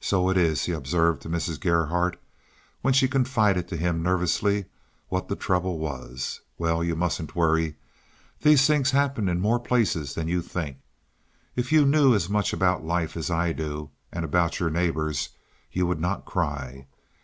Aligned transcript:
"So 0.00 0.28
it 0.28 0.36
is," 0.36 0.64
he 0.64 0.72
observed 0.72 1.22
to 1.22 1.28
Mrs. 1.28 1.60
Gerhardt 1.60 2.20
when 2.82 2.92
she 2.92 3.06
confided 3.06 3.68
to 3.68 3.76
him 3.76 4.02
nervously 4.02 4.64
what 5.08 5.28
the 5.28 5.36
trouble 5.36 5.78
was. 5.78 6.40
"Well, 6.58 6.82
you 6.82 6.96
mustn't 6.96 7.36
worry. 7.36 7.76
These 8.42 8.66
things 8.66 8.90
happen 8.90 9.28
in 9.28 9.38
more 9.40 9.60
places 9.60 10.14
than 10.16 10.26
you 10.26 10.42
think. 10.42 10.78
If 11.54 11.70
you 11.70 11.86
knew 11.86 12.16
as 12.16 12.28
much 12.28 12.52
about 12.52 12.84
life 12.84 13.16
as 13.16 13.30
I 13.30 13.52
do, 13.52 13.90
and 14.12 14.24
about 14.24 14.58
your 14.58 14.70
neighbors, 14.70 15.28
you 15.70 15.86
would 15.86 16.00
not 16.00 16.24
cry. 16.24 16.88